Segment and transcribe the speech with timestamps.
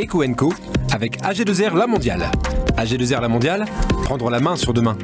[0.00, 0.22] Eco
[0.92, 2.30] avec AG2R La Mondiale.
[2.76, 3.64] AG2R La Mondiale,
[4.04, 4.96] prendre la main sur demain.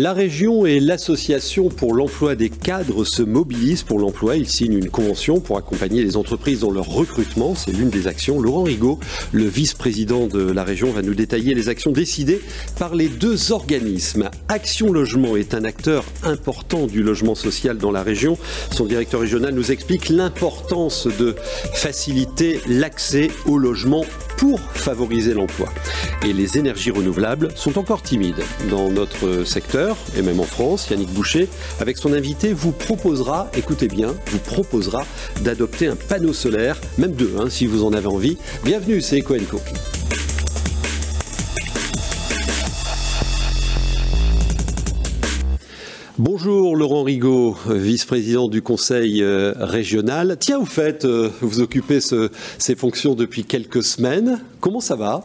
[0.00, 4.36] La région et l'association pour l'emploi des cadres se mobilisent pour l'emploi.
[4.36, 7.54] Ils signent une convention pour accompagner les entreprises dans leur recrutement.
[7.54, 8.40] C'est l'une des actions.
[8.40, 8.98] Laurent Rigaud,
[9.30, 12.40] le vice-président de la région, va nous détailler les actions décidées
[12.78, 14.30] par les deux organismes.
[14.48, 18.38] Action Logement est un acteur important du logement social dans la région.
[18.70, 21.34] Son directeur régional nous explique l'importance de
[21.74, 24.06] faciliter l'accès au logement
[24.40, 25.68] pour favoriser l'emploi.
[26.24, 30.88] Et les énergies renouvelables sont encore timides dans notre secteur et même en France.
[30.88, 31.46] Yannick Boucher,
[31.78, 35.04] avec son invité, vous proposera, écoutez bien, vous proposera
[35.42, 38.38] d'adopter un panneau solaire, même deux hein, si vous en avez envie.
[38.64, 39.34] Bienvenue, c'est Eco
[46.22, 50.36] Bonjour Laurent Rigaud, vice-président du Conseil euh, régional.
[50.38, 54.38] Tiens, vous faites, euh, vous occupez ces fonctions depuis quelques semaines.
[54.60, 55.22] Comment ça va?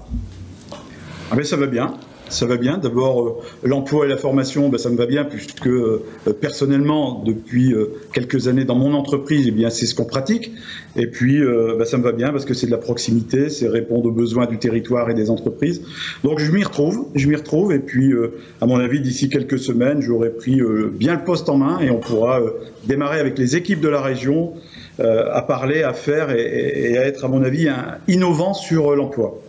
[1.30, 1.96] Ah ben, Ça va bien
[2.30, 2.78] ça va bien.
[2.78, 3.32] D'abord, euh,
[3.64, 6.04] l'emploi et la formation, ben, ça me va bien, puisque euh,
[6.40, 10.52] personnellement, depuis euh, quelques années dans mon entreprise, eh bien, c'est ce qu'on pratique.
[10.96, 14.08] Et puis, ben, ça me va bien parce que c'est de la proximité, c'est répondre
[14.08, 15.82] aux besoins du territoire et des entreprises.
[16.24, 17.74] Donc, je m'y retrouve, je m'y retrouve.
[17.74, 18.14] Et puis,
[18.62, 20.62] à mon avis, d'ici quelques semaines, j'aurai pris
[20.94, 22.40] bien le poste en main et on pourra
[22.86, 24.54] démarrer avec les équipes de la région
[25.00, 27.68] à parler, à faire et, à être, à mon avis,
[28.08, 29.42] innovant sur l'emploi.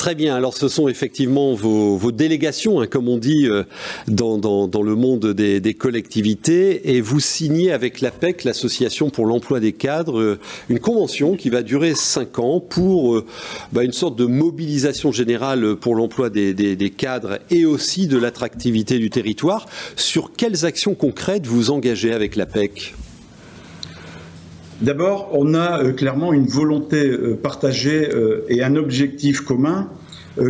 [0.00, 0.34] Très bien.
[0.34, 3.64] Alors, ce sont effectivement vos, délégations, hein, comme on dit euh,
[4.08, 4.38] dans,
[4.82, 10.38] le monde des, collectivités, et vous signez avec l'APEC, l'Association pour l'emploi des cadres, euh,
[10.70, 13.26] une convention qui va durer cinq ans pour euh,
[13.72, 18.98] bah, une sorte de mobilisation générale pour l'emploi des, des cadres et aussi de l'attractivité
[18.98, 19.66] du territoire.
[19.96, 22.94] Sur quelles actions concrètes vous engagez avec l'APEC?
[24.80, 29.88] D'abord, on a euh, clairement une volonté euh, partagée euh, et un objectif commun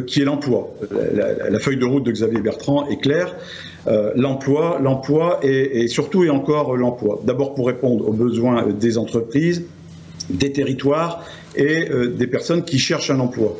[0.07, 0.75] qui est l'emploi.
[1.15, 3.35] La, feuille de route de Xavier Bertrand est claire.
[4.15, 7.23] l'emploi, l'emploi et, surtout et encore l'emploi.
[7.25, 9.65] D'abord pour répondre aux besoins des entreprises,
[10.29, 11.25] des territoires
[11.57, 13.57] et des personnes qui cherchent un emploi.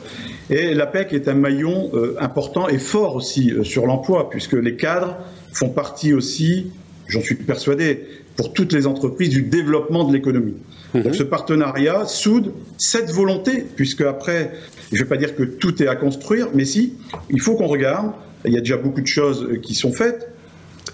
[0.51, 5.17] Et l'APEC est un maillon important et fort aussi sur l'emploi, puisque les cadres
[5.55, 6.71] font partie aussi,
[7.09, 8.05] j'en suis persuadé,
[8.41, 10.55] pour toutes les entreprises du développement de l'économie.
[10.95, 11.03] Mhm.
[11.03, 14.53] Donc ce partenariat soude cette volonté, puisque après,
[14.91, 16.95] je ne vais pas dire que tout est à construire, mais si,
[17.29, 18.13] il faut qu'on regarde,
[18.47, 20.33] il y a déjà beaucoup de choses qui sont faites,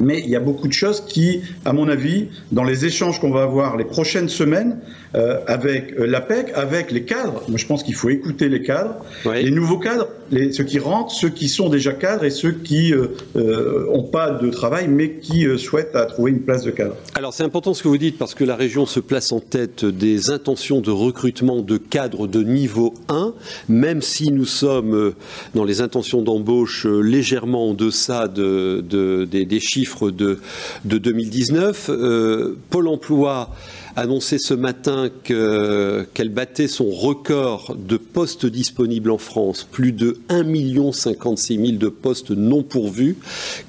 [0.01, 3.31] mais il y a beaucoup de choses qui, à mon avis, dans les échanges qu'on
[3.31, 4.79] va avoir les prochaines semaines
[5.15, 8.97] euh, avec euh, l'APEC, avec les cadres, moi je pense qu'il faut écouter les cadres,
[9.25, 12.93] les nouveaux cadres, les, ceux qui rentrent, ceux qui sont déjà cadres et ceux qui
[12.93, 16.97] n'ont euh, pas de travail mais qui souhaitent à trouver une place de cadre.
[17.15, 19.85] Alors c'est important ce que vous dites parce que la région se place en tête
[19.85, 23.33] des intentions de recrutement de cadres de niveau 1,
[23.69, 25.15] même si nous sommes
[25.55, 28.85] dans les intentions d'embauche légèrement en deçà de,
[29.25, 30.41] des chiffres de,
[30.85, 31.91] 2019.
[31.91, 33.51] Euh, Pôle emploi
[33.97, 40.93] annonçait ce matin qu'elle battait son record de postes disponibles en France, plus de 1
[40.93, 43.17] 56 000 de postes non pourvus.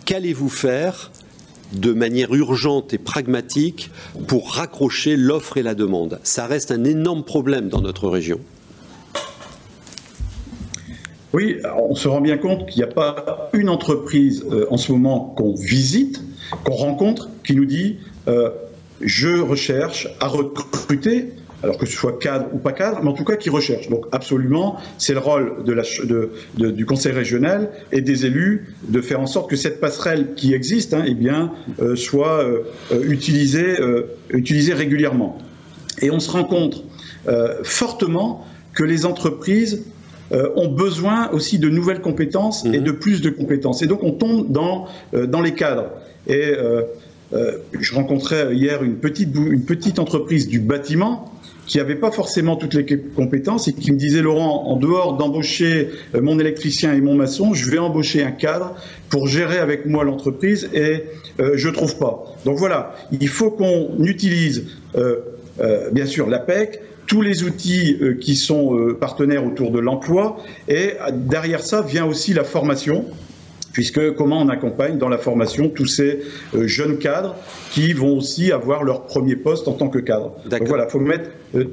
[0.05, 1.11] Qu'allez-vous faire
[1.73, 3.89] de manière urgente et pragmatique
[4.27, 6.19] pour raccrocher l'offre et la demande?
[6.23, 8.39] Ça reste un énorme problème dans notre région.
[11.33, 14.93] Oui, on se rend bien compte qu'il n'y a pas une entreprise euh, en ce
[14.93, 16.23] moment qu'on visite,
[16.63, 17.97] qu'on rencontre, qui nous dit
[18.29, 18.49] euh,
[19.01, 21.33] je recherche à recruter,
[21.63, 23.89] alors que ce soit cadre ou pas cadre, mais en tout cas qui recherche.
[23.89, 25.63] Donc absolument, c'est le rôle
[26.55, 30.93] du Conseil régional et des élus de faire en sorte que cette passerelle qui existe
[30.93, 32.45] hein, eh bien, euh, soit
[33.01, 33.75] utilisée,
[34.29, 35.37] utilisée régulièrement.
[36.01, 36.85] Et on se rend compte
[37.63, 39.83] fortement que les entreprises
[40.33, 42.83] euh, ont besoin aussi de nouvelles compétences et mhm.
[42.83, 43.81] de plus de compétences.
[43.81, 45.89] Et donc on tombe dans, euh, dans les cadres.
[46.27, 46.81] Et euh,
[47.79, 51.31] je rencontrais hier une petite, une petite entreprise du bâtiment
[51.65, 52.85] qui n'avait pas forcément toutes les
[53.15, 57.69] compétences et qui me disait Laurent, en dehors d'embaucher mon électricien et mon maçon, je
[57.69, 58.75] vais embaucher un cadre
[59.09, 61.03] pour gérer avec moi l'entreprise et
[61.37, 62.23] je trouve pas.
[62.45, 64.67] Donc voilà, il faut qu'on utilise
[65.91, 70.37] bien sûr l'APEC, tous les outils euh, qui sont euh, partenaires autour de l'emploi.
[70.67, 73.05] Et derrière ça vient aussi la formation
[73.71, 76.21] puisque comment on accompagne dans la formation tous ces
[76.55, 77.35] euh, jeunes cadres
[77.71, 80.33] qui vont aussi avoir leur premier poste en tant que cadre.
[80.49, 81.29] Donc voilà, il faut mettre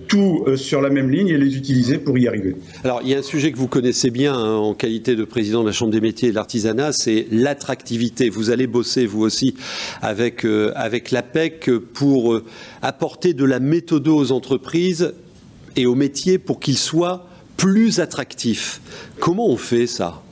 [0.07, 2.55] tout sur la même ligne et les utiliser pour y arriver.
[2.85, 5.63] Alors il y a un sujet que vous connaissez bien hein, en qualité de président
[5.63, 8.29] de la Chambre des métiers et de l'artisanat, c'est l'attractivité.
[8.29, 9.55] Vous allez bosser vous aussi
[10.03, 10.47] avec,
[10.77, 12.41] avec l'APEC pour
[12.83, 15.15] apporter de la méthode aux entreprises
[15.77, 18.81] et aux métiers pour qu'ils soient plus attractifs.
[19.21, 20.23] Comment on fait ça?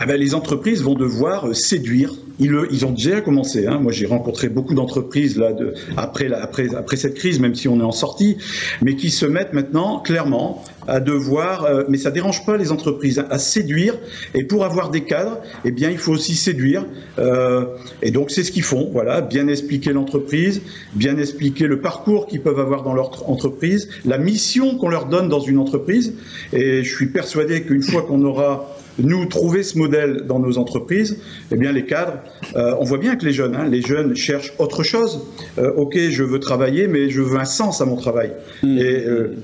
[0.00, 2.14] Ah ben, les entreprises vont devoir euh, séduire.
[2.38, 3.66] Ils, ils ont déjà commencé.
[3.66, 3.80] Hein.
[3.80, 7.80] Moi, j'ai rencontré beaucoup d'entreprises là de, après, après, après cette crise, même si on
[7.80, 8.36] est en sortie,
[8.80, 13.24] mais qui se mettent maintenant clairement à devoir, euh, mais ça dérange pas les entreprises,
[13.28, 13.94] à séduire.
[14.34, 16.86] Et pour avoir des cadres, eh bien, il faut aussi séduire.
[17.18, 17.64] Euh,
[18.00, 18.88] et donc, c'est ce qu'ils font.
[18.92, 20.62] Voilà, bien expliquer l'entreprise,
[20.94, 25.28] bien expliquer le parcours qu'ils peuvent avoir dans leur entreprise, la mission qu'on leur donne
[25.28, 26.14] dans une entreprise.
[26.52, 31.18] Et je suis persuadé qu'une fois qu'on aura nous trouver ce modèle dans nos entreprises,
[31.52, 32.18] eh bien les cadres,
[32.56, 35.20] euh, on voit bien que les jeunes, hein, les jeunes cherchent autre chose.
[35.58, 38.32] Euh, ok, je veux travailler, mais je veux un sens à mon travail.
[38.62, 38.78] Mmh.
[38.78, 39.36] Et euh,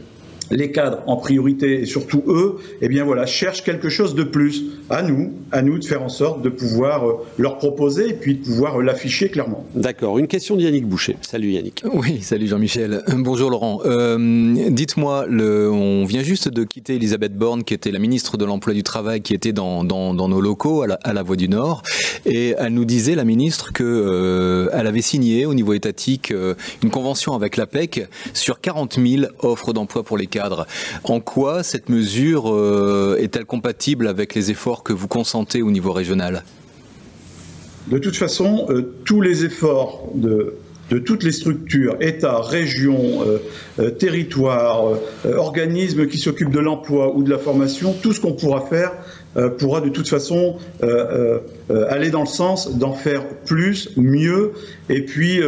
[0.50, 4.64] les cadres en priorité et surtout eux, eh bien voilà, cherchent quelque chose de plus.
[4.91, 8.35] À nous, à nous de faire en sorte de pouvoir euh, leur proposer et puis
[8.35, 9.64] de pouvoir euh, l'afficher clairement.
[9.75, 10.19] D'accord.
[10.19, 11.17] Une question de Yannick Boucher.
[11.23, 11.82] Salut Yannick.
[11.91, 13.02] Oui, salut Jean-Michel.
[13.08, 13.81] Euh, bonjour Laurent.
[14.19, 18.82] Dites-moi, on vient juste de quitter Elisabeth Borne, qui était la ministre de l'Emploi du
[18.82, 21.82] Travail, qui était dans, nos locaux à la, Voie du Nord,
[22.26, 26.35] et elle nous disait, la ministre, que elle avait signé au niveau étatique
[26.82, 30.26] une convention avec l'APEC sur 40 000 offres d'emploi pour les
[31.05, 35.93] En quoi cette mesure euh, est-elle compatible avec les efforts que vous consentez au niveau
[35.93, 36.44] régional?
[37.88, 40.55] De toute façon, euh, tous les efforts de,
[41.05, 43.25] toutes les structures, État, région,
[43.79, 44.93] euh, territoire,
[45.25, 48.93] organismes qui s'occupent de l'emploi ou de la formation, tout ce qu'on pourra faire
[49.59, 54.53] pourra de toute façon aller dans le sens d'en faire plus, mieux,
[54.89, 55.41] et puis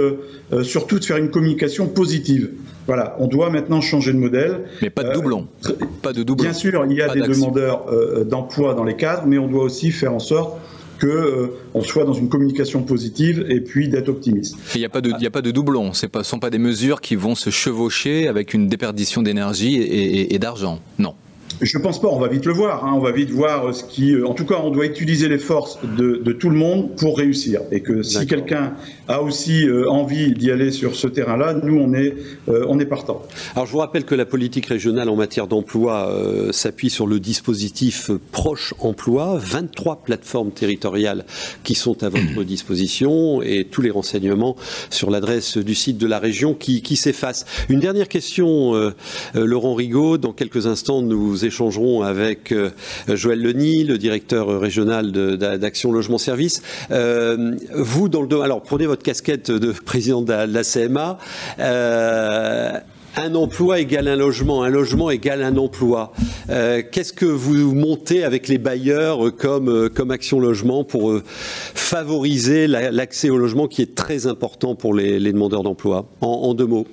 [0.63, 2.51] surtout de faire une communication positive.
[2.87, 4.61] Voilà, on doit maintenant changer de modèle.
[4.81, 5.47] Mais pas de doublons.
[5.67, 5.73] Euh,
[6.03, 6.45] pas de doublons.
[6.45, 9.65] Bien sûr, il y a des demandeurs euh, d'emploi dans les cadres, mais on doit
[9.65, 10.59] aussi faire en sorte
[11.01, 14.57] qu'on euh, soit dans une communication positive et puis d'être optimiste.
[14.75, 15.93] Il n'y a pas de, a pas de doublons.
[15.93, 20.39] Ce ne sont pas des mesures qui vont se chevaucher avec une déperdition d'énergie et
[20.39, 20.81] d'argent.
[20.99, 21.15] Non.
[21.61, 22.85] Je pense pas, on va vite le voir.
[22.85, 22.93] Hein.
[22.95, 24.13] on va vite voir ce qui.
[24.13, 27.63] Euh, en tout cas, on doit utiliser les forces de, tout le monde pour réussir.
[27.73, 28.75] Et que si quelqu'un
[29.09, 32.15] a aussi euh, envie d'y aller sur ce terrain-là, nous, on est,
[32.49, 33.23] euh, on est partant.
[33.55, 36.13] Alors, je vous rappelle que la politique régionale en matière d'emploi
[36.51, 41.25] s'appuie sur le dispositif Proche Emploi, 23 plateformes territoriales
[41.65, 44.57] qui sont à votre disposition et tous les renseignements
[44.91, 47.47] sur l'adresse du site de la région qui, qui s'effacent.
[47.69, 48.93] Une dernière question,
[49.35, 50.19] Laurent Rigaud.
[50.19, 52.71] Dans quelques instants, nous échangerons avec euh,
[53.09, 56.63] Joël Leny, le directeur régional d'Action Logement Service.
[56.91, 61.19] Euh, vous, dans le alors prenez votre casquette de président de la, CMA.
[61.59, 62.73] Euh,
[63.19, 66.13] un emploi égale un logement, un logement égale un emploi.
[66.49, 73.39] Qu'est-ce que vous montez avec les bailleurs comme, comme Action Logement pour favoriser l'accès au
[73.39, 76.11] logement qui est très important pour les, demandeurs d'emploi?
[76.21, 76.87] En, en, deux mots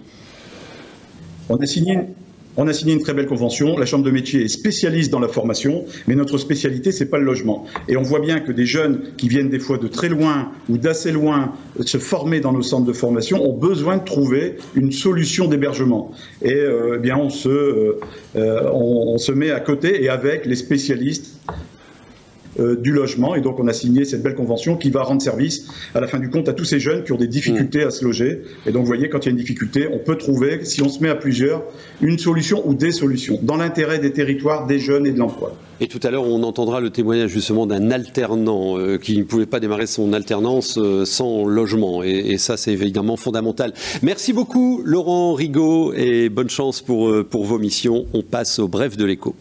[1.49, 1.99] On a signé
[2.57, 3.77] on a signé une très belle convention.
[3.77, 7.25] La Chambre de métier est spécialiste dans la formation, mais notre spécialité, c'est pas le
[7.25, 7.65] logement.
[7.87, 10.77] Et on voit bien que des jeunes qui viennent des fois de très loin ou
[10.77, 15.47] d'assez loin se former dans nos centres de formation ont besoin de trouver une solution
[15.47, 16.11] d'hébergement.
[16.41, 17.99] Et euh, eh bien, euh,
[18.35, 21.39] euh, on se met à côté et avec les spécialistes
[22.59, 23.35] euh, du logement.
[23.35, 26.19] Et donc, on a signé cette belle convention qui va rendre service, à la fin
[26.19, 28.41] du compte, à tous ces jeunes qui ont des difficultés à se loger.
[28.65, 30.89] Et donc, vous voyez, quand il y a une difficulté, on peut trouver, si on
[30.89, 31.63] se met à plusieurs,
[32.01, 35.55] une solution ou des solutions, dans l'intérêt des territoires, des jeunes et de l'emploi.
[35.81, 39.45] Et tout à l'heure, on entendra le témoignage justement d'un alternant euh, qui ne pouvait
[39.45, 42.03] pas démarrer son alternance euh, sans logement.
[42.03, 43.73] Et, ça, c'est évidemment fondamental.
[44.01, 48.05] Merci beaucoup, Laurent Rigaud, et bonne chance pour, pour vos missions.
[48.13, 49.35] On passe au bref de l'écho.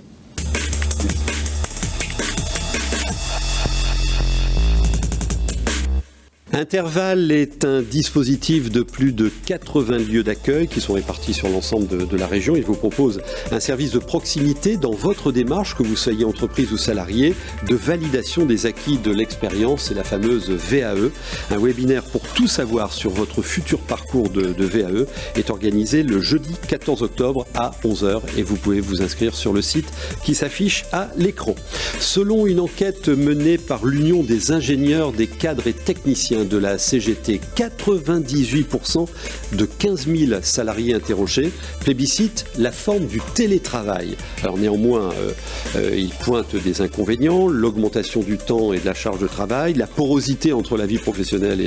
[6.54, 12.06] Intervalle est un dispositif de plus de 80 lieux d'accueil qui sont répartis sur l'ensemble
[12.06, 12.56] de, la région.
[12.56, 16.76] Il vous propose un service de proximité dans votre démarche, que vous soyez entreprise ou
[16.76, 17.34] salarié,
[17.66, 21.10] de validation des acquis de l'expérience, c'est la fameuse VAE.
[21.50, 25.06] Un webinaire pour tout savoir sur votre futur parcours de, de VAE
[25.36, 29.62] est organisé le jeudi 14 octobre à 11h et vous pouvez vous inscrire sur le
[29.62, 29.90] site
[30.22, 31.54] qui s'affiche à l'écran.
[31.98, 37.40] Selon une enquête menée par l'Union des ingénieurs, des cadres et techniciens de la CGT.
[37.56, 39.08] 98%
[39.52, 44.16] de 15 000 salariés interrogés plébiscitent la forme du télétravail.
[44.42, 45.32] Alors néanmoins, euh,
[45.76, 49.86] euh, il pointe des inconvénients, l'augmentation du temps et de la charge de travail, la
[49.86, 51.60] porosité entre la vie professionnelle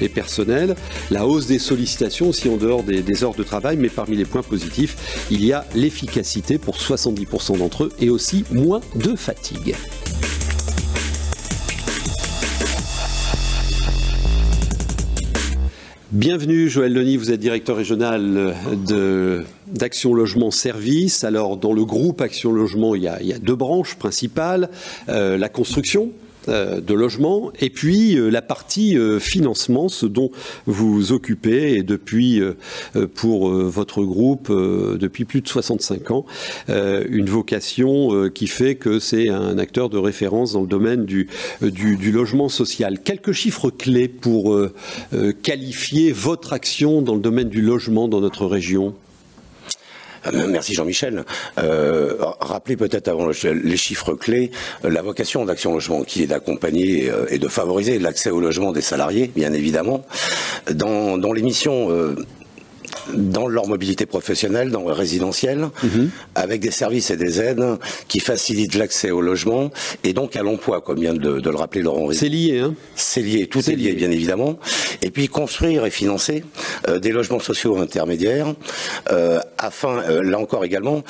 [0.00, 0.74] et, personnelle,
[1.10, 4.24] la hausse des sollicitations aussi en dehors des, des heures de travail, mais parmi les
[4.24, 9.74] points positifs, il y a l'efficacité pour 70% d'entre eux et aussi moins de fatigue.
[16.12, 18.54] Bienvenue Joël Denis, vous êtes directeur régional
[19.66, 21.24] d'Action Logement Service.
[21.24, 24.68] Alors dans le groupe Action Logement, il y a, deux branches principales,
[25.08, 30.30] euh, la construction euh, de logement, et puis euh, la partie euh, financement, ce dont
[30.66, 32.40] vous occupez, et depuis,
[33.14, 36.26] pour votre groupe, depuis plus de 65 ans,
[36.68, 41.28] une vocation qui fait que c'est un acteur de référence dans le domaine du,
[41.60, 42.98] du logement social.
[43.02, 44.56] Quelques chiffres clés pour
[45.42, 48.90] qualifier votre action dans le domaine du logement dans notre région euh,
[50.48, 51.24] merci Jean-Michel.
[51.58, 54.50] Euh, rappelez peut-être avant les chiffres clés,
[54.84, 58.80] euh, la vocation d'Action Logement, qui est d'accompagner et de favoriser l'accès au logement des
[58.80, 60.04] salariés, bien évidemment.
[60.72, 61.88] Dans, dans l'émission
[63.14, 66.10] dans leur mobilité professionnelle, dans le résidentiel, mhm.
[66.34, 67.64] avec des services et des aides
[68.08, 69.70] qui facilitent l'accès au logement
[70.04, 72.08] et donc à l'emploi, comme vient de, le rappeler Laurent.
[72.12, 74.58] C'est lié, hein C'est lié, tout est, lié, bien évidemment.
[75.02, 76.44] Et puis construire et financer
[76.88, 78.54] euh, des logements sociaux intermédiaires,
[79.10, 81.02] euh, afin, euh, là encore également,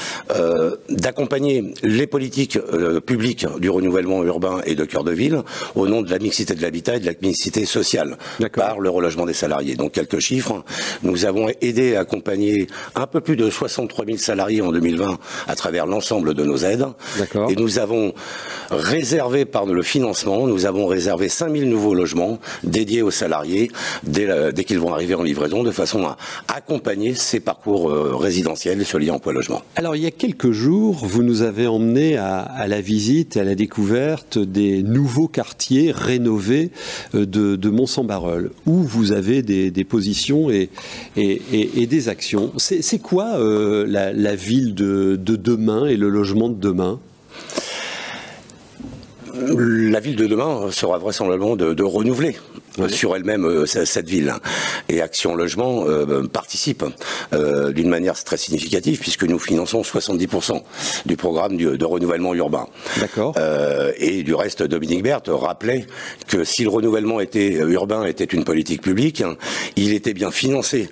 [0.89, 2.59] d'accompagner les politiques
[3.07, 5.43] publiques du renouvellement urbain et de cœur de ville
[5.75, 8.17] au nom de la mixité de l'habitat et de la mixité sociale
[8.53, 9.75] par le relogement des salariés.
[9.75, 10.65] Donc quelques chiffres.
[11.03, 15.55] Nous avons aidé à accompagner un peu plus de 63 000 salariés en 2020 à
[15.55, 16.87] travers l'ensemble de nos aides.
[17.49, 18.13] Et nous avons
[18.71, 23.71] réservé par le financement, nous avons réservé 5 000 nouveaux logements dédiés aux salariés
[24.03, 26.17] dès, dès qu'ils vont arriver en livraison, de façon à
[26.49, 29.63] accompagner ces parcours euh, résidentiels sur emploi logement.
[29.77, 33.45] Alors il y a quelques jours, vous nous avez emmenés à, la visite et à
[33.45, 36.71] la découverte des nouveaux quartiers rénovés
[37.15, 40.71] euh, de, de Mont-Saint-Barreul, où vous avez des, positions et,
[41.17, 42.53] et, des actions.
[42.57, 47.01] C'est quoi euh, la, ville de, demain et le logement de demain?
[49.35, 52.37] La ville de demain sera vraisemblablement de renouveler
[52.89, 54.35] sur elle-même euh, cette ville.
[54.89, 56.85] Et Action Logement euh, participe
[57.33, 60.63] euh, d'une manière très significative puisque nous finançons 70%
[61.07, 62.67] du programme de renouvellement urbain.
[62.99, 63.35] D'accord.
[63.99, 65.87] et du reste, Dominique Berthe rappelait
[66.29, 69.23] que si le renouvellement était urbain était une politique publique,
[69.77, 70.91] il était bien financé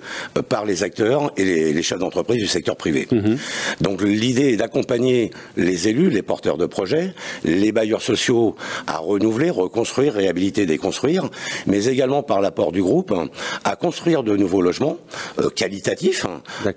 [0.48, 3.06] par les acteurs et les, chefs d'entreprise du secteur privé.
[3.10, 3.38] Mhm.
[3.80, 8.56] Donc l'idée est d'accompagner les élus, les porteurs de projets, les bailleurs sociaux
[8.86, 11.28] à renouveler, reconstruire, réhabiliter, déconstruire,
[11.70, 13.14] mais également par l'apport du groupe
[13.64, 14.98] à construire de nouveaux logements
[15.38, 16.26] euh, qualitatifs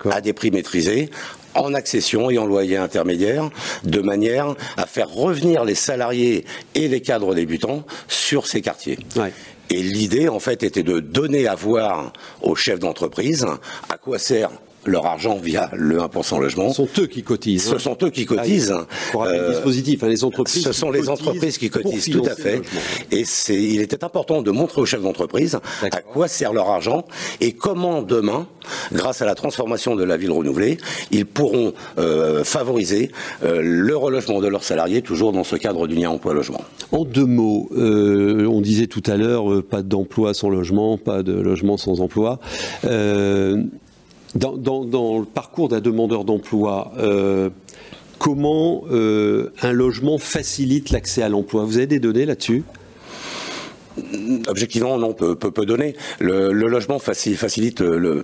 [0.09, 1.09] à des prix maîtrisés
[1.55, 3.50] en accession et en loyer intermédiaire,
[3.83, 8.97] de manière à faire revenir les salariés et les cadres débutants sur ces quartiers.
[9.69, 13.45] Et l'idée, en fait, était de donner à voir aux chefs d'entreprise
[13.89, 14.50] à quoi sert
[14.85, 16.69] leur argent via le 1% logement.
[16.69, 17.69] Ce sont eux qui cotisent.
[17.69, 17.79] Ce hein.
[17.79, 18.73] sont eux qui cotisent.
[19.11, 20.63] pour le euh, dispositif, hein, les entreprises.
[20.63, 22.61] Ce sont les entreprises qui cotisent, tout à fait.
[23.11, 25.59] Et c'est, il était important de montrer aux chefs d'entreprise
[25.91, 27.05] à quoi sert leur argent
[27.41, 28.47] et comment demain,
[28.91, 30.77] grâce à la transformation de la ville renouvelée,
[31.11, 33.11] ils pourront euh, favoriser
[33.43, 36.61] euh, le relogement de leurs salariés, toujours dans ce cadre du lien emploi-logement.
[36.91, 41.77] En deux mots, on disait tout à l'heure, pas d'emploi sans logement, pas de logement
[41.77, 42.39] sans emploi.
[44.35, 47.49] Dans, le parcours d'un demandeur d'emploi, euh,
[48.17, 51.65] comment euh, un logement facilite l'accès à l'emploi?
[51.65, 52.63] Vous avez des données là-dessus?
[54.47, 55.95] Objectivement, non, peut, peut, peut donner.
[56.19, 58.23] Le, logement facilite le,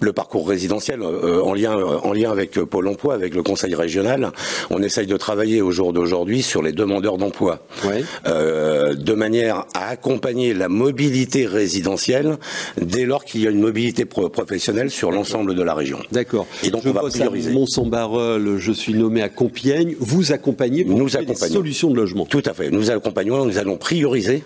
[0.00, 4.32] le parcours résidentiel euh, en lien en lien avec Pôle Emploi, avec le Conseil régional.
[4.70, 7.60] On essaye de travailler au jour d'aujourd'hui sur les demandeurs d'emploi,
[8.26, 12.36] euh, de manière à accompagner la mobilité résidentielle
[12.80, 15.98] dès lors qu'il y a une mobilité professionnelle sur l'ensemble de la région.
[16.12, 16.46] D'accord.
[16.62, 17.52] Et donc je on va prioriser.
[17.52, 19.94] Mont-Saint-Barreul, je suis nommé à Compiègne.
[19.98, 22.26] Vous accompagnez pour nous des solutions de logement.
[22.26, 22.70] Tout à fait.
[22.70, 23.44] Nous accompagnons.
[23.44, 24.42] Nous allons prioriser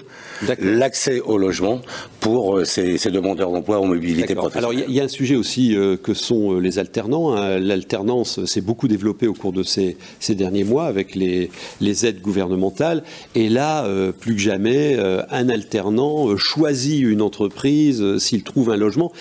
[0.61, 1.81] l'accès au logement
[2.21, 4.59] pour euh, ces, ces demandeurs d'emploi en mobilité professionnelle.
[4.59, 7.35] Alors il y, a un sujet aussi euh, que sont euh, les alternants.
[7.35, 7.59] Hein.
[7.59, 9.97] L'alternance s'est beaucoup développée au cours de ces,
[10.29, 11.50] derniers mois avec les,
[11.81, 13.02] aides gouvernementales.
[13.35, 14.97] Et là, euh, plus que jamais,
[15.31, 19.12] un alternant choisit une entreprise s'il trouve un logement.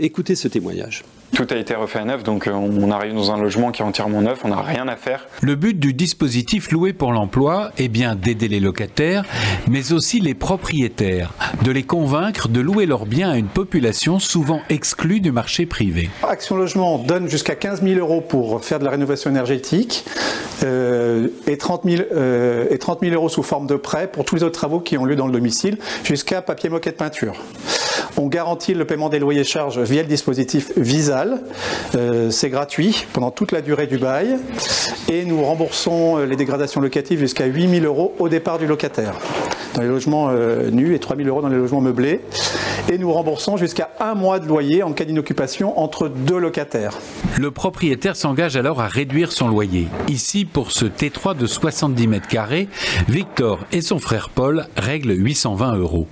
[0.00, 1.04] écoutez ce témoignage.
[1.34, 3.84] Tout a été refait à neuf, donc euh, on arrive dans un logement qui est
[3.84, 5.26] entièrement neuf, on n'a rien à faire.
[5.40, 9.24] Le but du dispositif loué pour l'emploi est bien d'aider les locataires,
[9.66, 14.60] mais aussi les propriétaires, de les convaincre de louer leurs biens à une population souvent
[14.68, 16.10] exclue du marché privé.
[16.22, 20.04] Action Logement donne jusqu'à 15 000 euros pour faire de la rénovation énergétique
[20.64, 24.36] euh, et, 30 000, euh, et 30 000 euros sous forme de prêt pour tous
[24.36, 27.36] les autres travaux qui ont lieu dans le domicile, jusqu'à papier moquette peinture.
[28.22, 31.40] On garantit le paiement des loyers charges via le dispositif Visal.
[31.96, 34.38] Euh, c'est gratuit pendant toute la durée du bail.
[35.10, 39.14] Et nous remboursons les dégradations locatives jusqu'à 8 000 euros au départ du locataire
[39.74, 40.30] dans les logements
[40.70, 42.20] nus et 3 000 euros dans les logements meublés.
[42.90, 46.98] Et nous remboursons jusqu'à un mois de loyer en cas d'inoccupation entre deux locataires.
[47.38, 49.88] Le propriétaire s'engage alors à réduire son loyer.
[50.08, 52.68] Ici, pour ce T3 de 70 mètres carrés,
[53.08, 56.06] Victor et son frère Paul règlent 820 euros.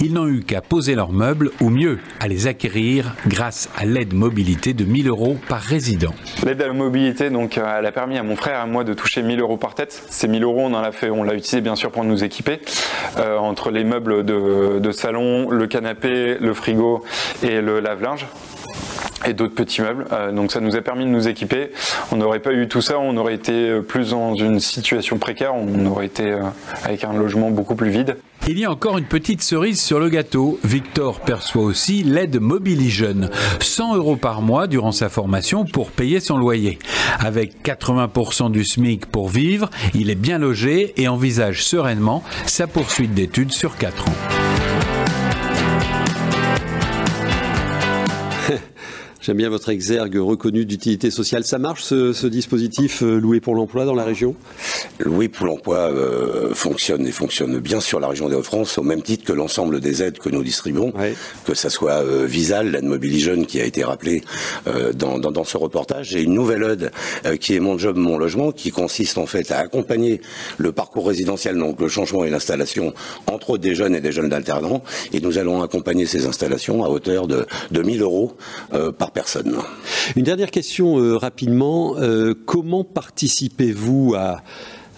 [0.00, 4.14] Ils n'ont eu qu'à poser leurs meubles, ou mieux, à les acquérir grâce à l'aide
[4.14, 6.14] mobilité de 1000 euros par résident.
[6.44, 8.94] L'aide à la mobilité, euh, elle a permis à mon frère et à moi de
[8.94, 10.04] toucher 1000 euros par tête.
[10.08, 12.60] Ces 1000 euros, on on l'a utilisé bien sûr pour nous équiper.
[13.18, 17.04] Euh, entre les meubles de salon, le canapé, le frigo
[17.42, 18.26] et le lave-linge
[19.26, 20.06] et d'autres petits meubles.
[20.12, 21.70] Euh, donc ça nous a permis de nous équiper.
[22.12, 25.54] On n'aurait pas eu tout ça, on aurait été euh, plus dans une situation précaire,
[25.54, 26.42] on aurait été euh,
[26.84, 28.16] avec un logement beaucoup plus vide.
[28.48, 30.58] Il y a encore une petite cerise sur le gâteau.
[30.64, 36.38] Victor perçoit aussi l'aide Mobiligène, 100 euros par mois durant sa formation pour payer son
[36.38, 36.78] loyer.
[37.18, 43.14] Avec 80% du SMIC pour vivre, il est bien logé et envisage sereinement sa poursuite
[43.14, 44.14] d'études sur 4 ans.
[49.22, 51.44] J'aime bien votre exergue reconnu d'utilité sociale.
[51.44, 54.34] Ça marche ce, dispositif euh, loué pour l'emploi dans la région?
[54.98, 59.02] Loué pour l'emploi euh, fonctionne et fonctionne bien sur la région des Hauts-de-France au même
[59.02, 60.94] titre que l'ensemble des aides que nous distribuons,
[61.44, 64.22] que ça soit euh, Visal, l'aide mobile jeune qui a été rappelée
[64.94, 68.70] dans, dans, ce reportage, et une nouvelle aide qui est Mon Job, Mon Logement, qui
[68.70, 70.22] consiste en fait à accompagner
[70.56, 72.94] le parcours résidentiel, donc le changement et l'installation
[73.26, 77.26] entre des jeunes et des jeunes d'alternants, et nous allons accompagner ces installations à hauteur
[77.26, 78.36] de, de 1000 euros
[78.98, 79.56] par personne.
[80.16, 81.96] Une dernière question euh, rapidement.
[81.98, 84.42] Euh, comment participez-vous à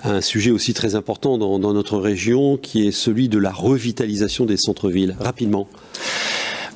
[0.04, 4.45] un sujet aussi très important dans, dans, notre région qui est celui de la revitalisation
[4.47, 5.16] des centres-villes?
[5.21, 5.69] Rapidement.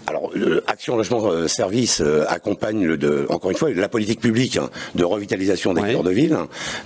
[0.09, 0.31] Alors,
[0.69, 4.71] Action Logement euh, Service euh, accompagne, le de, encore une fois, la politique publique hein,
[4.95, 6.37] de revitalisation des cœurs de ville.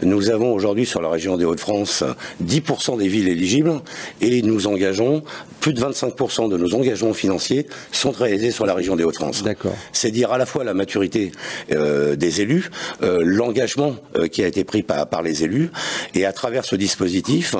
[0.02, 2.02] Nous avons aujourd'hui sur la région des Hauts-de-France
[2.42, 3.80] 10% des villes éligibles
[4.22, 5.22] et nous engageons,
[5.60, 9.42] plus de 25% de nos engagements financiers sont réalisés sur la région des Hauts-de-France.
[9.42, 9.74] D'accord.
[9.92, 11.32] C'est dire à la fois la maturité
[11.72, 13.96] euh, des élus, l'engagement
[14.30, 15.70] qui a été pris par, par les élus
[16.14, 17.54] et à travers ce dispositif,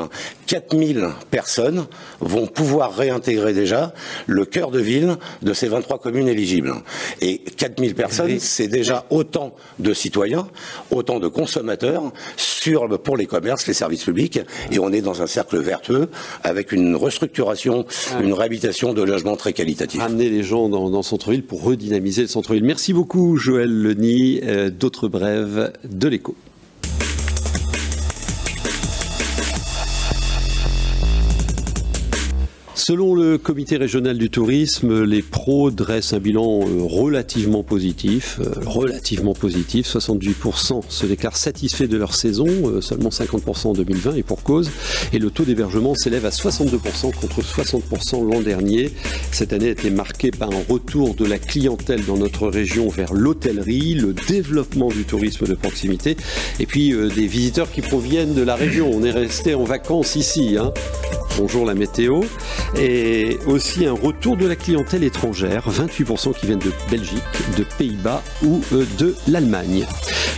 [0.46, 1.86] 4000 personnes
[2.20, 3.92] vont pouvoir réintégrer déjà
[4.26, 6.72] le cœur de ville de de ces 23 communes éligibles.
[7.20, 10.46] Et 4000 personnes, c'est déjà autant de citoyens,
[10.92, 14.40] autant de consommateurs sur, pour les commerces, les services publics.
[14.70, 16.08] Et on est dans un cercle vertueux
[16.44, 17.84] avec une restructuration,
[18.22, 20.00] une réhabilitation de logements très qualitatifs.
[20.00, 22.64] Amener les gens dans, dans centre-ville pour redynamiser le centre-ville.
[22.64, 24.40] Merci beaucoup, Joël Leny.
[24.44, 26.36] Euh, d'autres brèves de l'écho.
[32.90, 38.40] Selon le comité régional du tourisme, les pros dressent un bilan euh, relativement positif.
[38.40, 39.86] Euh, relativement positif.
[39.86, 44.72] 78% se déclarent satisfaits de leur saison, euh, seulement 50% en 2020 et pour cause.
[45.12, 48.90] Et le taux d'hébergement s'élève à 62% contre 60% l'an dernier.
[49.30, 53.14] Cette année a été marquée par un retour de la clientèle dans notre région vers
[53.14, 56.16] l'hôtellerie, le développement du tourisme de proximité
[56.58, 58.90] et puis des visiteurs qui proviennent de la région.
[58.92, 60.56] On est resté en vacances ici.
[60.58, 60.72] Hein.
[61.38, 62.22] Bonjour la météo
[62.80, 67.22] et aussi un retour de la clientèle étrangère, 28% qui viennent de Belgique,
[67.58, 69.86] de Pays-Bas ou euh, de l'Allemagne.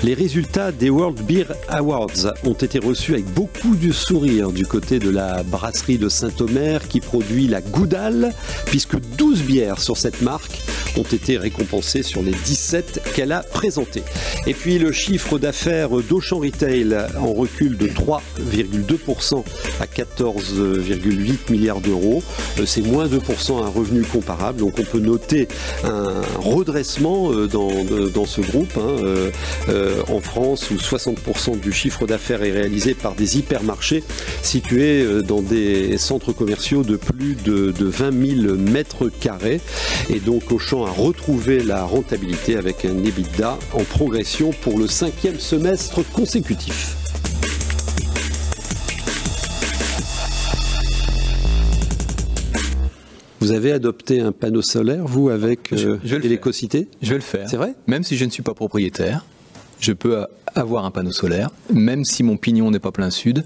[0.03, 4.99] Les résultats des World Beer Awards ont été reçus avec beaucoup de sourire du côté
[4.99, 8.35] de la brasserie de Saint-Omer qui produit la Goudal,
[8.67, 10.61] puisque 12 bières sur cette marque
[10.97, 14.03] ont été récompensées sur les 17 qu'elle a présentées.
[14.47, 19.45] Et puis le chiffre d'affaires d'Auchan Retail en recul de 3,2%
[19.81, 22.22] à 14,8 milliards d'euros.
[22.59, 24.61] Euh, c'est moins 2% un revenu comparable.
[24.61, 25.49] Donc on peut noter
[25.85, 28.77] un redressement euh, dans, ce groupe.
[28.77, 29.31] Hein,
[29.69, 34.03] euh, en France où 60% du chiffre d'affaires est réalisé par des hypermarchés
[34.43, 39.61] situés dans des centres commerciaux de plus de, de 20 000 mètres carrés.
[40.09, 45.39] Et donc Auchan a retrouvé la rentabilité avec un EBITDA en progression pour le cinquième
[45.39, 47.02] semestre consécutif.
[53.43, 57.17] Vous avez adopté un panneau solaire, vous, avec euh, je vais le Télécocité Je vais
[57.17, 57.49] le faire.
[57.51, 57.75] C'est vrai?
[57.89, 59.27] Même si je ne suis pas propriétaire,
[59.81, 60.25] je peux
[60.55, 61.51] avoir un panneau solaire.
[61.69, 63.43] Même si mon pignon n'est pas plein sud,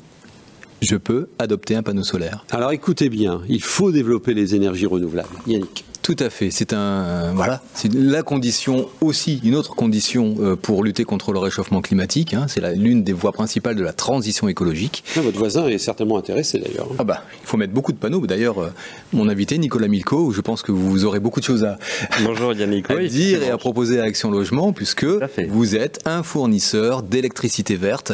[0.83, 2.45] je peux adopter un panneau solaire.
[2.51, 5.35] Alors écoutez bien, il faut développer les énergies renouvelables.
[5.47, 5.87] Yannick.
[6.07, 6.53] Tout à fait.
[6.53, 11.41] C'est un voilà, c'est la condition aussi une autre condition euh, pour lutter contre le
[11.41, 12.33] réchauffement climatique.
[12.33, 12.47] hein.
[12.47, 15.03] c'est l'une des voies principales de la transition écologique.
[15.17, 16.87] Ah, votre voisin est certainement intéressé d'ailleurs.
[17.01, 18.25] Ah bah, il faut mettre beaucoup de panneaux.
[18.25, 18.69] D'ailleurs, euh,
[19.13, 21.77] mon invité Nicolas Milko, je pense que vous aurez beaucoup de choses à,
[22.23, 22.89] Bonjour Yannick.
[22.91, 25.07] à Oui, dire et à proposer à Action Logement, puisque
[25.49, 28.13] vous êtes un fournisseur d'électricité verte.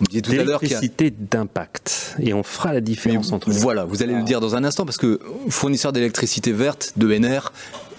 [0.00, 2.16] On me disait tout à l'heure qu'il y a D'électricité d'impact.
[2.20, 4.84] Et on fera la différence entre les Voilà, vous allez le dire dans un instant,
[4.84, 5.20] parce que
[5.50, 6.94] fournisseur d'électricité verte,
[7.28, 7.52] d'ENR,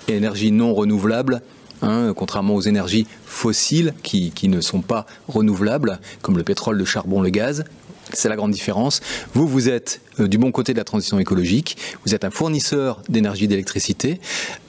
[0.07, 1.41] énergie non renouvelable,
[1.81, 6.85] hein, contrairement aux énergies fossiles qui, qui ne sont pas renouvelables, comme le pétrole, le
[6.85, 7.63] charbon, le gaz.
[8.11, 9.01] C'est la grande différence.
[9.35, 11.77] Vous, vous êtes euh, du bon côté de la transition écologique.
[12.05, 14.19] Vous êtes un fournisseur d'énergie d'électricité.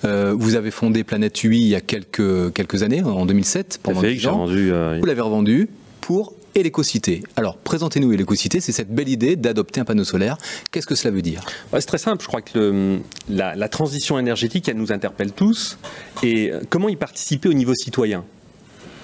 [0.04, 3.90] Euh, vous avez fondé Planète UI il y a quelques, quelques années, en 2007, Tout
[3.90, 4.36] à pendant fait, 10 que j'ai ans.
[4.40, 4.70] rendu.
[4.70, 5.70] euh, Vous l'avez revendu
[6.02, 7.22] pour Élecocité.
[7.36, 10.36] Alors, présentez-nous Élecocité, c'est cette belle idée d'adopter un panneau solaire.
[10.72, 11.40] Qu'est-ce que cela veut dire?
[11.72, 12.22] Ouais, c'est très simple.
[12.22, 15.78] Je crois que le- la, la transition énergétique, elle nous interpelle tous.
[16.24, 18.24] Et euh, comment y participer au niveau citoyen?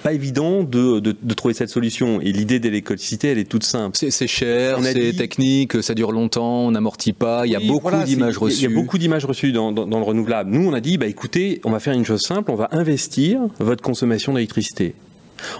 [0.03, 2.19] Pas évident de, de- de trouver cette solution.
[2.21, 3.97] Et l'idée de l'électricité, elle est toute simple.
[3.97, 7.67] C'est cher, c'est dit- technique, ça dure longtemps, on n'amortit pas, il y a Oui,
[7.67, 8.57] beaucoup voilà, d'images reçues.
[8.57, 10.51] Il y a beaucoup d'images reçues dans, dans- dans le renouvelable.
[10.51, 13.39] Nous, on a dit, bah, écoutez, on va faire une chose simple, on va investir
[13.59, 14.93] votre consommation d'électricité.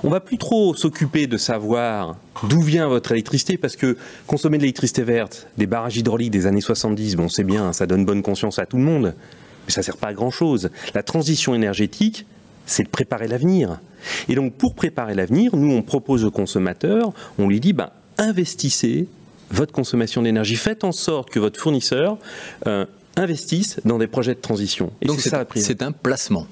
[0.03, 4.63] On va plus trop s'occuper de savoir d'où vient votre électricité, parce que consommer de
[4.63, 8.59] l'électricité verte, des barrages hydrauliques des années 70, bon, c'est bien, ça donne bonne conscience
[8.59, 9.13] à tout le monde,
[9.65, 10.69] mais ça sert pas à grand chose.
[10.93, 12.25] La transition énergétique,
[12.65, 13.79] c'est de préparer l'avenir.
[14.29, 19.07] Et donc, pour préparer l'avenir, nous, on propose aux consommateurs, on lui dit, bah, investissez
[19.49, 20.55] votre consommation d'énergie.
[20.55, 22.17] Faites en sorte que votre fournisseur
[22.67, 22.85] euh,
[23.15, 24.91] investisse dans des projets de transition.
[25.01, 26.47] Et Donc c'est un placement.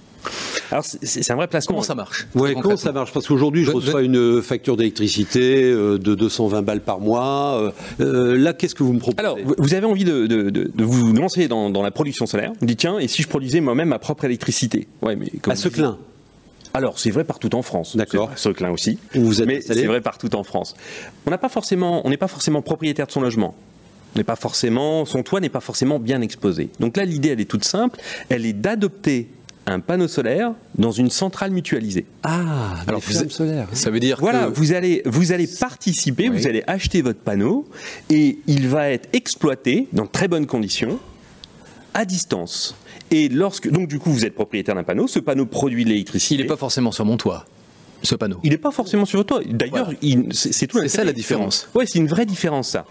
[0.72, 1.76] Alors, c'est un vrai placement.
[1.76, 5.98] Comment ça marche Ouais, comment ça marche Parce qu'aujourd'hui, je reçois une facture d'électricité euh,
[5.98, 7.60] de 220 balles par mois.
[7.60, 10.72] Euh, euh, là, qu'est-ce que vous me proposez Alors, vous- avez envie de, de- de-
[10.74, 12.52] de vous lancer dans, dans la production solaire.
[12.60, 15.56] Vous dites, tiens, et si je produisais moi-même ma propre électricité Ouais, mais comme à
[15.56, 15.98] ce clin.
[16.74, 17.96] Alors, c'est vrai partout en France.
[17.96, 18.32] D'accord.
[18.36, 19.00] Seclin aussi.
[19.14, 20.76] Vous êtes mais c'est vrai partout en France.
[21.26, 23.56] On n'a pas forcément, on n'est pas forcément propriétaire de son logement.
[24.14, 26.70] On n'est pas forcément, son toit n'est pas forcément bien exposé.
[26.80, 28.00] Donc là, l'idée, elle est toute simple.
[28.30, 29.30] Elle est d'adopter
[29.68, 32.06] un panneau solaire dans une centrale mutualisée.
[32.24, 33.68] Ah, Alors, vous êtes- solaires.
[33.74, 36.38] Ça veut dire Voilà, que vous allez, vous allez participer, Oui.
[36.38, 37.68] vous allez acheter votre panneau
[38.10, 41.00] et il va être exploité dans très bonnes conditions
[41.94, 42.76] à distance.
[43.12, 46.36] Et lorsque, donc du coup, vous êtes propriétaire d'un panneau, ce panneau produit de l'électricité.
[46.36, 47.46] il n'est pas forcément sur mon toit,
[48.04, 48.40] ce panneau.
[48.44, 49.42] Il n'est pas forcément sur le toit.
[49.50, 50.30] D'ailleurs, Voilà.
[50.32, 51.68] c'est tout C'est ça la différence.
[51.74, 52.86] Ouais, c'est une vraie différence ça.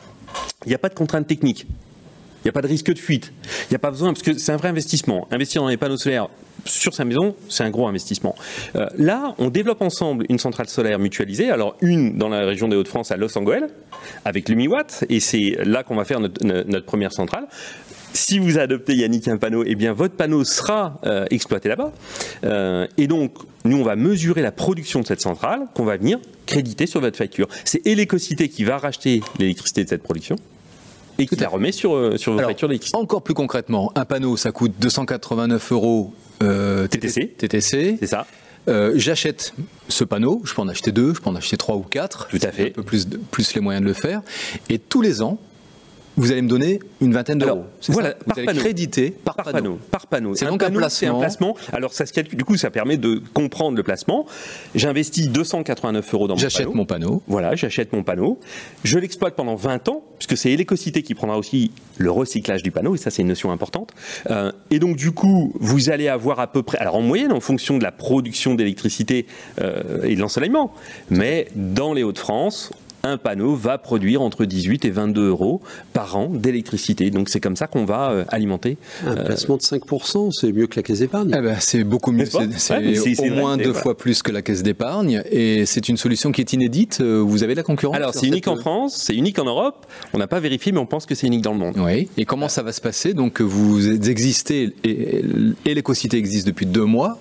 [0.65, 1.67] Il n'y a pas de contrainte technique.
[1.69, 3.33] Il n'y a pas de risque de fuite.
[3.63, 5.27] Il n'y a pas besoin, parce que c'est un vrai investissement.
[5.31, 6.29] Investir dans les panneaux solaires
[6.65, 8.35] sur sa maison, c'est un gros investissement.
[8.77, 11.51] Euh, là, on développe ensemble une centrale solaire mutualisée.
[11.51, 13.69] Alors, une dans la région des Hauts-de-France à Los Angeles,
[14.25, 17.47] avec l'Umiwatt, et c'est là qu'on va faire notre, première centrale.
[18.13, 21.93] Si vous adoptez Yannick un panneau, eh bien votre panneau sera euh, exploité là-bas.
[22.45, 26.21] Euh, et donc, nous, on va mesurer la production de cette centrale qu'on va venir
[26.47, 27.49] créditer sur votre facture.
[27.65, 30.37] C'est Elecocité qui va racheter l'électricité de cette production
[31.19, 32.99] et qui la remet sur, sur vos Alors, factures d'électricité.
[32.99, 37.35] Encore plus concrètement, un panneau, ça coûte 289 euros euh, TTC.
[37.39, 37.97] TTC.
[38.01, 38.27] C'est ça
[38.69, 39.53] Euh, J'achète
[39.89, 42.29] ce panneau, je peux en acheter deux, je peux en acheter trois ou quatre.
[42.29, 42.69] Tout à fait.
[42.69, 44.23] Un peu plus, plus les moyens de le faire.
[44.71, 45.39] Et tous les ans,
[46.17, 47.65] vous allez me donner une vingtaine d'euros.
[47.89, 49.79] Voilà, ça Vous par allez créditer par, par panneau.
[49.91, 50.35] Par panneau.
[50.35, 51.55] C'est donc un panneau, C'est un placement.
[51.55, 51.77] placement.
[51.77, 52.05] Alors ça.
[52.05, 54.27] Du coup, ça permet de comprendre le placement.
[54.75, 56.51] J'investis 289 euros dans mon panneau.
[56.51, 57.23] J'achète mon panneau.
[57.27, 58.39] Voilà, j'achète mon panneau.
[58.85, 62.95] Je l'exploite pendant 20 ans, puisque c'est Elecocité qui prendra aussi le recyclage du panneau,
[62.95, 63.91] et ça c'est une notion importante.
[64.31, 67.41] Euh, et donc du coup, vous allez avoir à peu près, alors en moyenne, en
[67.41, 69.27] fonction de la production d'électricité
[69.61, 70.73] euh, et de l'ensoleillement,
[71.11, 72.71] mais dans les Hauts-de-France,
[73.05, 75.61] un panneau va produire entre 18 et 22 euros
[75.93, 77.11] par an d'électricité.
[77.11, 78.77] Donc c'est comme ça qu'on va euh, alimenter.
[79.07, 81.31] Un placement de 5%, c'est mieux que la caisse d'épargne.
[81.37, 82.25] Eh ben, c'est beaucoup mieux.
[82.27, 83.81] C'est Ouais, au moins deux voilà.
[83.81, 85.23] fois plus que la caisse d'épargne.
[85.31, 86.99] Et c'est une solution qui est inédite.
[87.01, 89.45] Euh, Vous avez de la concurrence Alors c'est unique cette- en France, c'est unique en
[89.45, 89.87] Europe.
[90.13, 91.75] On n'a pas vérifié, mais on pense que c'est unique dans le monde.
[91.79, 92.09] Oui.
[92.17, 93.15] Et comment ça va se passer?
[93.15, 95.23] Donc vous existez et,
[95.67, 97.19] et l'écocité existe depuis deux mois.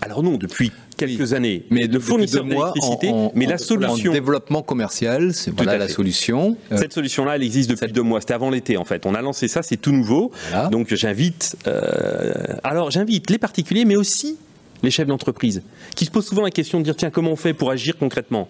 [0.00, 0.72] Alors non, depuis
[1.06, 5.78] quelques années, Mais le fournisseur d'électricité, en- mais la solution, en développement commercial, c'est voilà
[5.78, 6.56] la solution.
[6.70, 8.20] Euh, cette solution-là, elle existe depuis deux mois.
[8.20, 9.04] C'était avant l'été en fait.
[9.06, 10.30] On a lancé ça, c'est tout nouveau.
[10.50, 10.68] Voilà.
[10.68, 12.32] Donc j'invite, euh,
[12.64, 14.36] alors j'invite les particuliers, mais aussi
[14.82, 15.62] les chefs d'entreprise,
[15.94, 18.48] qui se posent souvent la question de dire tiens, comment on fait pour agir concrètement?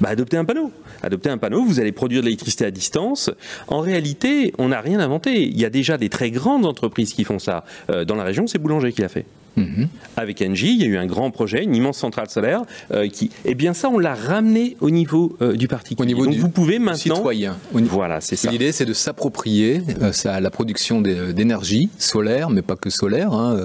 [0.00, 0.72] Bah, Adopter un panneau.
[1.04, 3.30] Adopter un panneau, vous allez produire de l'électricité à distance.
[3.68, 5.44] En réalité, on n'a rien inventé.
[5.46, 7.64] Il y a déjà des très grandes entreprises qui font ça.
[7.90, 9.24] Euh, dans la région, c'est Boulanger qui l'a fait.
[9.56, 9.88] Mhm.
[10.16, 13.30] Avec Engie, il y a eu un grand projet, une immense centrale solaire, euh, qui,
[13.44, 16.02] eh bien ça, on l'a ramené au niveau euh, du particulier.
[16.02, 17.56] Au niveau Donc du vous pouvez maintenant, citoyen.
[17.72, 18.50] Voilà, c'est ça.
[18.50, 23.56] L'idée, c'est de s'approprier euh, la production d'énergie solaire, mais pas que solaire, hein,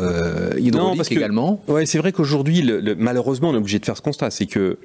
[0.57, 1.61] hydraulique parce que, également.
[1.67, 2.63] Ouais, c'est vrai qu'aujourd'hui,
[2.97, 4.77] malheureusement, on est obligé de faire ce constat, c'est que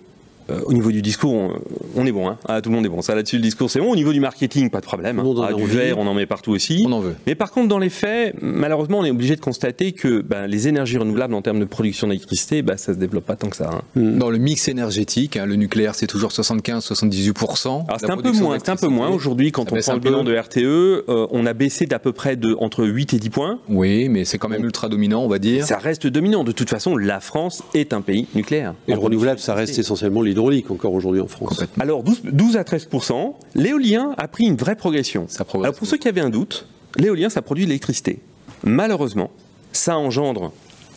[0.50, 1.52] euh, au niveau du discours,
[1.94, 2.28] on, est bon.
[2.28, 2.38] Hein.
[2.46, 3.02] Ah, tout le monde est bon.
[3.02, 3.90] Ça là-dessus, le discours, c'est bon.
[3.90, 5.18] Au niveau du marketing, pas de problème.
[5.18, 5.34] Hein.
[5.42, 6.84] Ah, du verre, on en met partout aussi.
[6.86, 7.14] On en veut.
[7.26, 10.68] Mais par contre, dans les faits, malheureusement, on est obligé de constater que ben, les
[10.68, 13.70] énergies renouvelables en termes de production d'électricité, ben, ça se développe pas tant que ça.
[13.72, 13.82] Hein.
[13.94, 14.18] Hmm.
[14.18, 17.84] Dans le mix énergétique, le nucléaire, c'est toujours 75-78%.
[17.98, 18.58] c'est un peu moins.
[18.58, 20.58] C'est un peu moins aujourd'hui quand on prend le bilan de RTE.
[20.58, 23.58] Euh, on a baissé d'à peu près de entre 8 et 10 points.
[23.68, 25.66] Oui, mais c'est quand même ultra dominant, on va dire.
[25.66, 26.44] Ça reste dominant.
[26.44, 28.74] De toute façon, la France est un pays nucléaire.
[28.86, 31.64] Et le renouvelable, ça reste essentiellement encore aujourd'hui en France.
[31.80, 35.26] Alors 12, à 13% l'éolien a pris une vraie progression.
[35.54, 38.20] Alors pour ceux qui avaient un doute, l'éolien ça produit de l'électricité.
[38.64, 39.30] Malheureusement,
[39.72, 40.52] ça engendre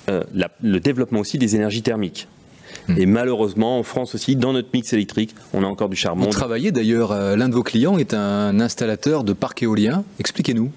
[0.09, 0.23] euh,
[0.61, 2.27] le développement aussi des énergies thermiques.
[2.87, 2.97] Hmm.
[2.97, 6.23] Et malheureusement, en France aussi, dans notre mix électrique, on a encore du charbon.
[6.23, 10.03] Vous travaillez d'ailleurs, euh, l'un de vos clients est un installateur de parcs éoliens.
[10.19, 10.71] Expliquez-nous.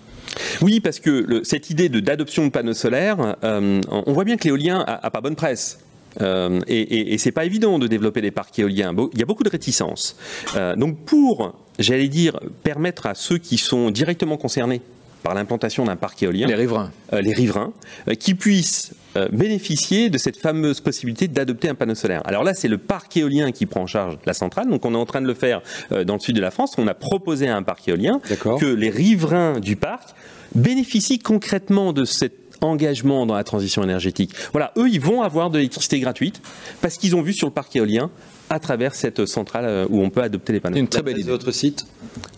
[0.61, 4.81] Oui, parce que cette idée d'adoption de, panneaux solaires, euh, on voit bien que l'éolien
[4.87, 5.79] a, a, pas bonne presse.
[6.21, 8.95] Euh, et, et, et c'est pas évident de développer des parcs éoliens.
[9.13, 10.17] Il y a beaucoup de réticences.
[10.57, 14.81] Euh, donc pour, j'allais dire, permettre à ceux qui sont directement concernés
[15.23, 17.73] par l'implantation d'un parc éolien, les riverains, euh, les riverains,
[18.09, 18.93] euh, qui puissent
[19.31, 22.21] bénéficier de cette fameuse possibilité d'adopter un panneau solaire.
[22.25, 24.69] Alors là, c'est le parc éolien qui prend en charge la centrale.
[24.69, 25.63] Donc on est en train de le faire
[26.05, 26.75] dans le sud de la France.
[26.79, 28.21] On a proposé à un parc éolien
[28.59, 30.17] que les riverains du parc
[30.57, 34.33] bénéficient concrètement de cette engagement dans la transition énergétique.
[34.53, 36.41] Voilà, eux, ils vont avoir de l'électricité gratuite
[36.81, 38.11] parce qu'ils ont vu sur le parc éolien
[38.51, 40.77] à travers cette centrale euh, où on peut adopter les panneaux.
[40.77, 41.31] Une très belle idée.
[41.31, 41.87] Votre site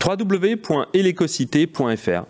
[0.05, 2.24] www.elecocité.fr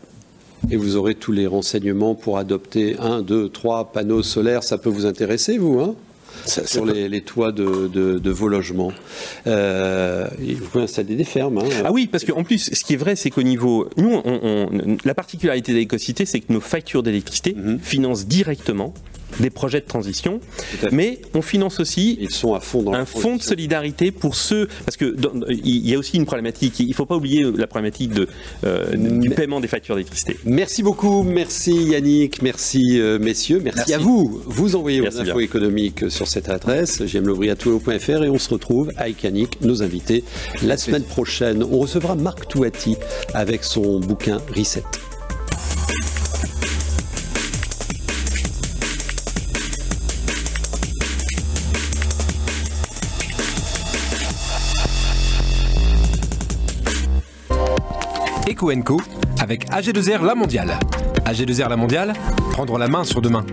[0.70, 4.64] et vous aurez tous les renseignements pour adopter un, deux, trois panneaux solaires.
[4.64, 5.94] Ça peut vous intéresser, vous hein?
[6.44, 8.92] Sur les, toits de, vos logements.
[9.46, 11.58] Euh, vous pouvez installer des fermes.
[11.58, 11.82] Hein.
[11.84, 13.88] Ah oui, parce qu'en plus, ce qui est vrai, c'est qu'au niveau.
[13.96, 14.22] Nous,
[15.04, 17.78] la particularité de l'écocité, c'est que nos factures d'électricité mhm.
[17.78, 18.94] financent directement
[19.40, 20.40] des projets de transition,
[20.92, 24.68] mais on finance aussi Ils sont à fond dans un fonds de solidarité pour ceux,
[24.84, 25.16] parce que
[25.48, 28.28] il y a aussi une problématique, il ne faut pas oublier la problématique de,
[28.64, 30.36] euh, du paiement des factures d'électricité.
[30.44, 34.42] Merci beaucoup, merci Yannick, merci euh, messieurs, merci, à vous.
[34.46, 39.60] Vous envoyez vos infos économiques sur cette adresse, j'aime-le-brie-à-tout-le.fr et on se retrouve avec Yannick,
[39.62, 40.24] nos invités,
[40.62, 41.62] la semaine prochaine.
[41.62, 42.96] On recevra Marc Touati
[43.34, 44.82] avec son bouquin Reset.
[58.64, 59.00] Eco
[59.38, 60.78] avec AG2R La Mondiale.
[61.24, 62.12] AG2R La Mondiale,
[62.52, 63.44] prendre la main sur demain.